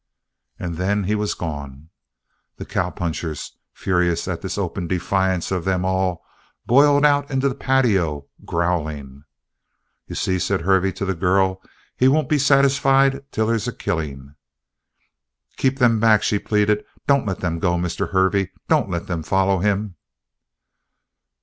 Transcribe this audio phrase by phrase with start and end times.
[0.57, 1.89] And then he was gone.
[2.57, 6.25] The cowpunchers, furious at this open defiance of them all,
[6.65, 9.25] boiled out into the patio, growling.
[10.07, 11.61] "You see?" said Hervey to the girl.
[11.95, 14.33] "He won't be satisfied till there's a killing!"
[15.57, 16.83] "Keep them back!" she pleaded.
[17.05, 18.09] "Don't let them go, Mr.
[18.09, 18.49] Hervey.
[18.67, 19.97] Don't let them follow him!"